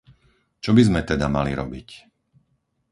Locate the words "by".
0.77-0.81